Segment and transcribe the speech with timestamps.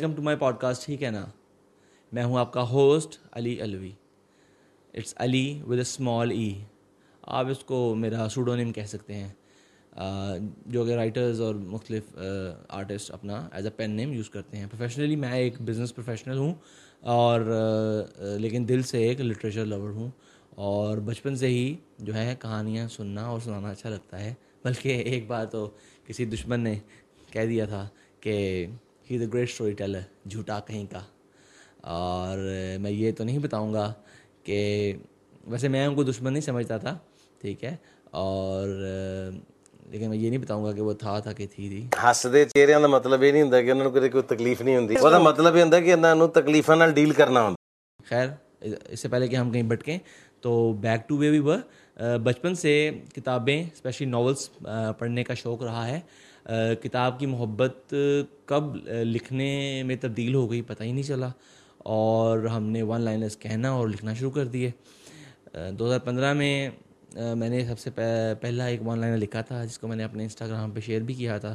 [0.00, 1.26] Welcome to my podcast ٹھیک ہے نا؟
[2.12, 3.90] میں ہوں آپ کا host Ali Alvi
[4.94, 6.52] it's Ali with a small e
[7.22, 9.28] آپ اس کو میرا سوڈونیم کہہ سکتے ہیں۔
[10.66, 12.18] جو کہ رائٹرز اور مختلف
[12.68, 16.54] آرٹسٹ اپنا as a pen name use کرتے ہیں۔ پروفیشنلی میں ایک بزنس پروفیشنل ہوں
[17.00, 17.40] اور
[18.38, 20.10] لیکن دل سے ایک لٹریچر لور ہوں۔
[20.50, 25.26] اور بچپن سے ہی جو ہے کہانیاں سننا اور سنانا اچھا لگتا ہے۔ بلکہ ایک
[25.26, 25.70] بار تو
[26.06, 26.78] کسی دشمن نے
[27.32, 27.88] کہہ دیا تھا
[28.20, 28.66] کہ
[29.10, 31.00] he the great story tailor جھوٹا کہیں کا۔
[31.80, 32.38] اور
[32.80, 33.92] میں یہ تو نہیں بتاؤں گا
[34.42, 34.92] کہ
[35.44, 36.98] ویسے میں ان کو دشمن نہیں سمجھتا تھا
[37.40, 37.76] ٹھیک ہے؟
[38.10, 38.68] اور
[39.90, 42.72] لیکن میں یہ نہیں بتاؤں گا کہ وہ تھا تھا کہ تھی تھی۔ ہسدے چہرے
[42.72, 45.62] کا مطلب یہ نہیں ہوتا کہ انہوں کو کوئی تکلیف نہیں ہوتی وہ مطلب یہ
[45.62, 47.54] ہوتا کہ انہوں تکلیفوں ڈیل کرنا ہوتا
[48.04, 48.28] خیر
[48.88, 49.98] اس سے پہلے کہ ہم کہیں بٹکیں
[50.40, 51.54] تو بیک ٹو وے بھی وہ
[52.22, 54.50] بچپن سے کتابیں اسپیشلی ناولس
[54.98, 56.00] پڑھنے کا شوق رہا ہے۔
[56.82, 57.94] کتاب کی محبت
[58.44, 61.28] کب لکھنے میں تبدیل ہو گئی پتہ ہی نہیں چلا۔
[61.78, 64.70] اور ہم نے ون لائنرس کہنا اور لکھنا شروع کر دیے۔
[65.78, 66.70] دو ہزار پندرہ میں
[67.34, 67.90] میں نے سب سے
[68.40, 71.14] پہلا ایک ون لائنر لکھا تھا، جس کو میں نے اپنے انسٹاگرام پہ شیئر بھی
[71.14, 71.54] کیا تھا۔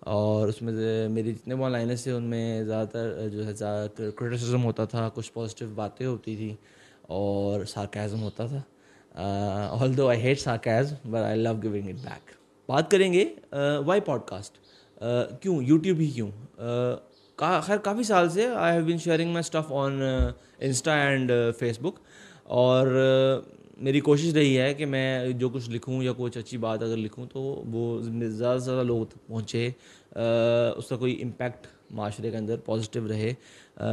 [0.00, 3.52] اور اس میں میری جتنے ون لائنرس تھے، ان میں زیادہ تر جو ہے
[4.16, 6.54] کرٹیسزم ہوتا تھا، کچھ پازیٹیو باتیں ہوتی تھیں
[7.02, 8.60] اور سارکیزم ہوتا تھا۔
[9.96, 12.30] Although I hate sarcasm but I love going it back
[12.68, 13.24] بات کریں گے
[13.86, 14.58] وائی پوڈ کاسٹ
[15.42, 16.30] کیوں یوٹیوب ہی کیوں?
[16.60, 16.96] Uh,
[17.38, 21.32] خیر کافی سال سے I have been sharing my stuff on Insta and
[21.82, 21.98] Facebook
[22.44, 23.42] اور uh,
[23.76, 27.26] میری کوشش رہی ہے کہ میں جو کچھ لکھوں یا کچھ اچھی بات اگر لکھوں
[27.32, 27.40] تو
[27.72, 29.66] وہ زیادہ سے زیادہ لوگوں تک پہنچے.
[29.66, 33.32] Uh, اس کا کوئی امپیکٹ معاشرے کے اندر پازیٹیو رہے.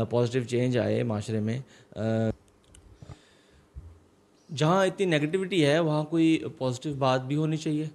[0.09, 1.59] پازیٹیو چینج آئے معاشرے میں.
[4.55, 7.85] جہاں اتنی نگیٹیوٹی ہے، وہاں کوئی پازیٹیو بات بھی ہونی چاہیے۔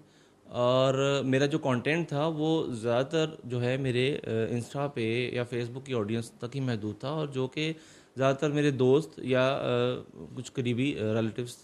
[0.45, 4.19] اور میرا جو کانٹینٹ تھا، وہ زیادہ تر جو ہے میرے
[4.51, 7.73] انسٹا پہ یا فیس بک کی آڈینس تک ہی محدود تھا۔ اور جو کہ
[8.17, 9.63] زیادہ تر میرے دوست یا
[10.35, 11.57] کچھ قریبی ریلیٹیوس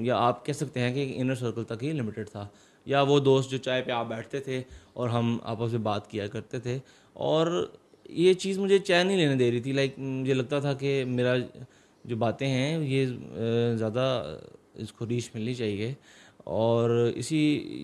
[0.00, 2.48] یا آپ کہہ سکتے ہیں کہ انر سرکل تک ہی لمیٹیڈ تھا۔
[2.86, 6.26] یا وہ دوست جو چائے پہ آپ بیٹھتے تھے اور ہم آپس میں بات کیا
[6.26, 6.78] کرتے تھے۔
[7.12, 7.72] اور
[8.08, 11.34] یہ چیز مجھے چین نہیں لینے دے رہی تھی۔ لائک مجھے لگتا تھا کہ میرا
[12.04, 13.06] جو باتیں ہیں، یہ
[13.78, 14.36] زیادہ
[14.74, 15.92] اس کو ریچ ملنی چاہیے۔
[16.44, 17.38] اور اسی،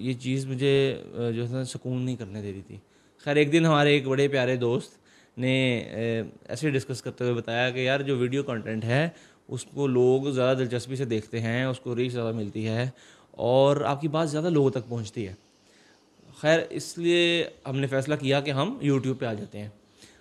[0.06, 1.02] یہ چیز مجھے
[1.34, 2.76] جو ہے نا، سکون نہیں کرنے دے رہی تھی۔
[3.24, 4.98] خیر، ایک دن ہمارے ایک بڑے پیارے دوست
[5.38, 5.54] نے
[6.48, 9.08] ایسے ڈسکس کرتے ہوئے بتایا کہ یار، جو ویڈیو کنٹینٹ ہے،
[9.48, 12.88] اس کو لوگ زیادہ دلچسپی سے دیکھتے ہیں، اس کو ریچ زیادہ ملتی ہے،
[13.32, 15.34] اور آپ کی بات زیادہ لوگوں تک پہنچتی ہے۔
[16.38, 19.68] خیر، اس لیے ہم نے فیصلہ کیا کہ ہم یوٹیوب پہ آ جاتے ہیں۔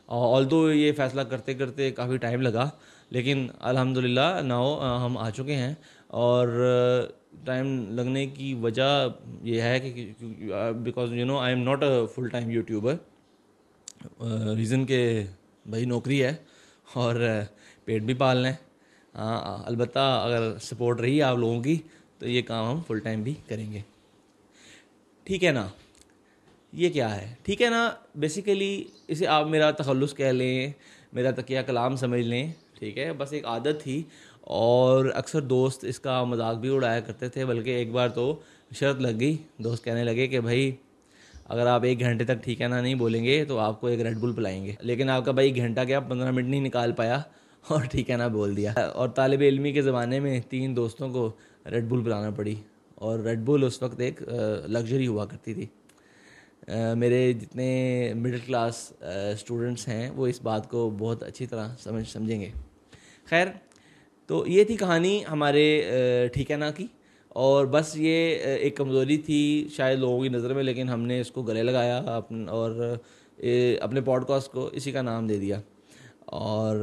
[0.08, 2.70] آل دو یہ فیصلہ کرتے کرتے کافی ٹائم لگا
[3.10, 5.74] لیکن الحمد للہ ناؤ ہم آ چکے ہیں
[6.08, 6.48] اور
[7.46, 9.08] ٹائم لگنے کی وجہ
[9.44, 10.12] یہ ہے کہ
[10.84, 12.96] because you know I am not a full time YouTuber
[14.58, 15.24] reason کہ
[15.66, 16.36] بھائی نوکری ہے
[16.94, 17.16] اور
[17.86, 18.56] پیٹ بھی پالنا ہے
[19.16, 21.78] ہاں البتہ اگر سپورٹ رہی آپ لوگوں کی
[22.20, 23.82] تو یہ کام ہم فل ٹائم بھی کریں گے۔
[25.24, 25.68] ٹھیک ہے نا؟
[26.74, 30.72] یہ کیا ہے؟ ٹھیک ہے نا؟ بیسیکلی اسے آپ میرا تخلص کہہ لیں،
[31.14, 34.04] میرا تکیہ کلام سمجھ لیں۔ ٹھیک ہے، بس ایک عادت تھی۔
[34.42, 38.40] اور اکثر دوست اس کا مذاق بھی اڑایا کرتے تھے، بلکہ ایک بار تو
[38.76, 40.76] شرط لگ گئی۔ دوست کہنے لگے کہ بھائی،
[41.46, 44.02] اگر آپ ایک گھنٹے تک ٹھیک ہے نا نہیں بولیں گے، تو آپ کو ایک
[44.02, 47.22] ریڈ بل پلائیں گے۔ لیکن آپ کا بھائی گھنٹہ کیا پندرہ منٹ نہیں نکال پایا
[47.68, 51.32] اور ٹھیک ہے نا بول دیا۔ اور طالب علمی کے زمانے میں تین دوستوں کو
[51.72, 52.56] ریڈ بل پلانا پڑی۔
[52.96, 54.22] اور ریڈ بل اس وقت ایک
[54.66, 55.66] لگژری ہوا کرتی تھی۔
[56.96, 58.94] میرے جتنے مڈل کلاس
[59.34, 62.50] اسٹوڈنٹس ہیں، وہ اس بات کو بہت اچھی طرح سمجھ، سمجھیں گے۔
[63.30, 63.48] خیر،
[64.28, 65.68] تو یہ تھی کہانی ہمارے
[66.34, 66.88] ٹھیکانہ کی۔
[67.30, 71.32] اور بس یہ ایک کمزوری تھی شاید لوگوں کی نظر میں، لیکن ہم نے اس
[71.32, 71.98] کو گلے لگایا
[72.50, 72.96] اور
[73.82, 75.62] اپنے پوڈ کاسٹ کو اسی کا نام دے دیا۔
[76.26, 76.76] اور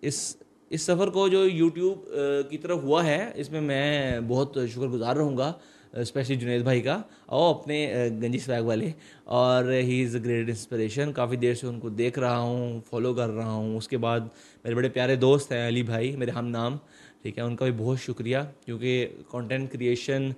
[0.00, 0.36] اس
[0.70, 2.04] اس سفر کو جو یوٹیوب
[2.50, 5.52] کی طرف ہوا ہے، اس میں میں بہت شکر گزار رہوں گا۔
[6.00, 8.90] اسپیشلی جنید بھائی کا او اپنے گنجی سویگ والے
[9.24, 13.14] اور ہی از اے گریٹ انسپریشن کافی دیر سے ان کو دیکھ رہا ہوں فالو
[13.14, 14.20] کر رہا ہوں اس کے بعد
[14.64, 16.76] میرے بڑے پیارے دوست ہیں علی بھائی میرے ہم نام
[17.26, 20.28] ٹھیک ہے؟ ان کا بھی بہت شکریہ، کیونکہ کانٹینٹ کریشن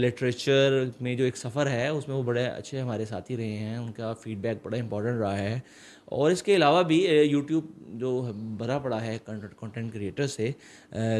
[0.00, 3.76] لٹریچر میں جو ایک سفر ہے، اس میں وہ بڑے اچھے ہمارے ساتھی رہے ہیں،
[3.76, 5.58] ان کا فیڈ بیک بڑا امپورٹنٹ رہا ہے۔
[6.06, 6.98] اور اس کے علاوہ بھی
[7.30, 7.70] یوٹیوب
[8.00, 8.10] جو
[8.58, 10.50] بھرا پڑا ہے کانٹینٹ کریٹر سے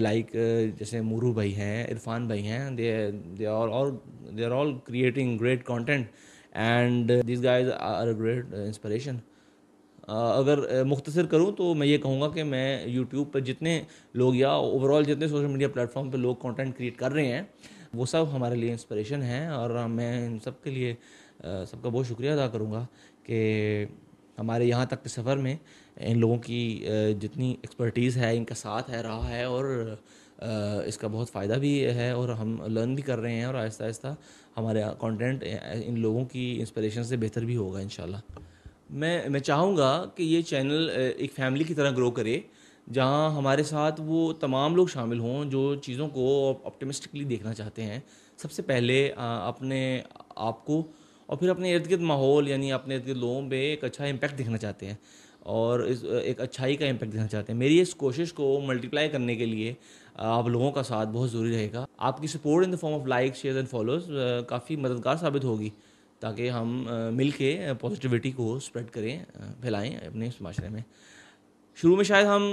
[0.01, 0.33] لائک
[0.79, 3.69] جیسے مورو بھائی ہیں، عرفان بھائی ہیں they are
[4.51, 6.07] all creating great content
[6.65, 9.17] and these guys are a great inspiration
[10.09, 13.81] اگر مختصر کروں تو میں یہ کہوں گا کہ میں یوٹیوب پہ جتنے
[14.15, 17.43] لوگ یا اوور آل جتنے سوشل میڈیا پلیٹفارم پہ لوگ کانٹینٹ کریٹ کر رہے ہیں،
[17.95, 20.95] وہ سب ہمارے لیے انسپریشن ہیں اور میں ان سب کے لیے
[21.43, 22.85] سب کا بہت شکریہ ادا کروں گا
[23.25, 23.87] کہ
[24.39, 25.57] ہمارے یہاں تک کے سفر میں
[25.97, 26.85] ان لوگوں کی
[27.21, 29.65] جتنی ایکسپرٹیز ہے، ان کا ساتھ ہے رہا ہے اور
[30.87, 33.85] اس کا بہت فائدہ بھی ہے اور ہم لرن بھی کر رہے ہیں اور آہستہ
[33.85, 34.15] آہستہ
[34.57, 35.45] ہمارے کانٹینٹ
[35.85, 38.17] ان لوگوں کی انسپریشن سے بہتر بھی ہوگا انشاءاللہ۔
[38.91, 42.39] میں میں چاہوں گا کہ یہ چینل ایک فیملی کی طرح گرو کرے،
[42.87, 47.99] جہاں ہمارے ساتھ وہ تمام لوگ شامل ہوں جو چیزوں کو آپٹیمسٹکلی دیکھنا چاہتے ہیں۔
[48.37, 50.01] سب سے پہلے اپنے
[50.37, 50.83] آپ کو
[51.27, 54.39] اور پھر اپنے ارد گرد ماحول یعنی اپنے ارد گرد لوگوں پہ ایک اچھا امپیکٹ
[54.39, 54.95] دیکھنا چاہتے ہیں
[55.41, 59.35] اور اس، ایک اچھائی کا امپیکٹ دیکھنا چاہتے ہیں۔ میری اس کوشش کو ملٹیپلائی کرنے
[59.37, 59.73] کے لیے
[60.15, 63.07] آپ لوگوں کا ساتھ بہت ضروری رہے گا۔ آپ کی support in the form of
[63.07, 64.11] like share and follows
[64.49, 65.71] کافی مددگار ثابت ہوگی۔
[66.25, 69.19] تاکہ ہم مل کے پازیٹیوٹی کو اسپریڈ کریں
[69.61, 70.83] پھیلائیں اپنے اس معاشرے میں۔
[71.79, 72.53] شروع میں شاید ہم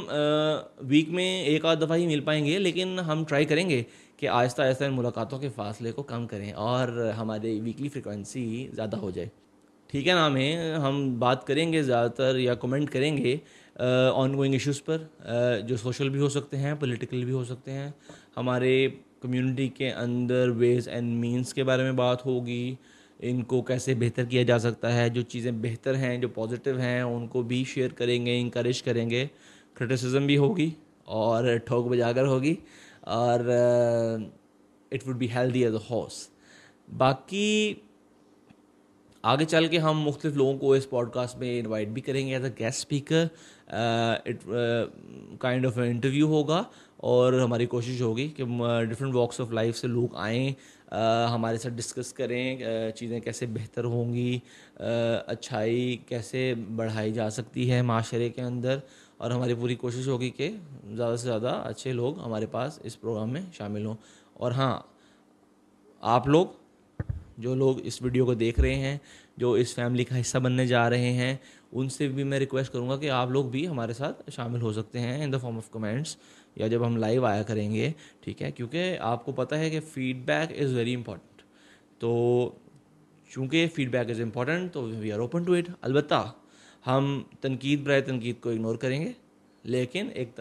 [0.89, 3.81] ویک میں ایک آدھ دفعہ ہی مل پائیں گے، لیکن ہم ٹرائی کریں گے
[4.17, 8.97] کہ آہستہ آہستہ ان ملاقاتوں کے فاصلے کو کم کریں اور ہمارے ویکلی فریکوینسی زیادہ
[8.97, 9.27] ہو جائے۔
[9.89, 13.35] ٹھیک ہے نام ہے ہم بات کریں گے زیادہ تر یا کمنٹ کریں گے
[14.13, 15.03] آن گوئنگ ایشوز پر
[15.67, 17.89] جو سوشل بھی ہو سکتے ہیں پولیٹیکل بھی ہو سکتے ہیں۔
[18.37, 18.87] ہمارے
[19.21, 22.75] کمیونٹی کے اندر ویز اینڈ مینس کے بارے میں بات ہوگی۔
[23.21, 27.01] ان کو کیسے بہتر کیا جا سکتا ہے، جو چیزیں بہتر ہیں، جو پازیٹیو ہیں،
[27.01, 29.25] ان کو بھی شیئر کریں گے انکریج کریں گے۔
[29.73, 30.69] کرٹیسزم بھی ہوگی
[31.17, 32.55] اور ٹھوک بجا کر ہوگی
[33.01, 33.39] اور
[34.91, 36.27] it would be healthy as a house
[36.97, 37.73] باقی
[39.23, 42.33] آگے چل کے ہم مختلف لوگوں کو اس پوڈ کاسٹ میں انوائٹ بھی کریں گے
[42.33, 43.25] as a guest speaker
[43.67, 44.49] it
[45.39, 46.63] kind of interview ہوگا
[47.09, 48.43] اور ہماری کوشش ہوگی کہ
[48.89, 50.51] ڈفرینٹ واکس آف لائف سے لوگ آئیں۔
[51.33, 52.57] ہمارے ساتھ ڈسکس کریں
[52.95, 54.39] چیزیں کیسے بہتر ہوں گی
[54.77, 58.77] اچھائی کیسے بڑھائی جا سکتی ہے معاشرے کے اندر،
[59.17, 60.49] اور ہماری پوری کوشش ہوگی کہ
[60.95, 63.95] زیادہ سے زیادہ اچھے لوگ ہمارے پاس اس پروگرام میں شامل ہوں۔
[64.33, 64.77] اور ہاں
[66.03, 66.45] آپ لوگ،
[67.37, 68.97] جو لوگ اس ویڈیو کو دیکھ رہے ہیں
[69.37, 71.35] جو اس فیملی کا حصہ بننے جا رہے ہیں،
[71.71, 74.71] ان سے بھی میں ریکویسٹ کروں گا کہ آپ لوگ بھی ہمارے ساتھ شامل ہو
[74.73, 76.15] سکتے ہیں in the form of comments
[76.55, 77.91] یا جب ہم لائیو آیا کریں گے،
[78.21, 81.41] ٹھیک ہے؟ کیونکہ آپ کو پتہ ہے کہ feedback is very important
[81.99, 82.11] تو
[83.31, 86.31] چونکہ فیڈ بیک از امپورٹنٹ تو we are open to it البتہ
[86.85, 89.11] ہم تنقید برائے تنقید کو اگنور کریں گے،
[89.63, 90.39] لیکن ایک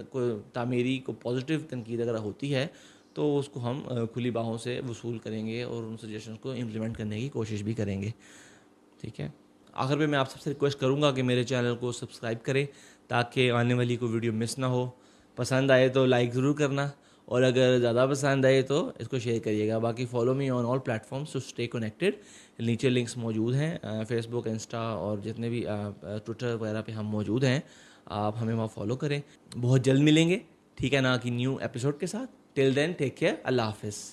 [0.52, 2.66] تعمیری کو پازیٹیو تنقید اگر ہوتی ہے،
[3.14, 3.82] تو اس کو ہم
[4.12, 7.74] کھلی باہوں سے وصول کریں گے اور ان سجیشنس کو امپلیمنٹ کرنے کی کوشش بھی
[7.74, 8.10] کریں گے۔
[9.00, 9.28] ٹھیک ہے۔
[9.72, 12.64] آخر پہ میں آپ سب سے ریکویسٹ کروں گا کہ میرے چینل کو سبسکرائب کریں
[13.08, 14.88] تاکہ آنے والی کوئی ویڈیو مس نہ ہو۔
[15.36, 16.88] پسند آئے تو لائک ضرور کرنا
[17.24, 20.64] اور اگر زیادہ پسند آئے تو اس کو شیئر کریے گا۔ باقی follow me on
[20.66, 22.14] all platforms to stay connected
[22.58, 23.76] نیچے لنکس موجود ہیں
[24.08, 25.64] فیس بک انسٹا اور جتنے بھی
[26.24, 27.60] ٹویٹر وغیرہ پہ ہم موجود ہیں۔
[28.06, 29.20] آپ ہمیں وہاں فالو کریں۔
[29.60, 30.38] بہت جلد ملیں گے۔
[30.74, 34.12] ٹھیک ہے نا، کہ نیو ایپیسوڈ کے ساتھ۔ ٹل دین ٹیک کیئر اللہ حافظ۔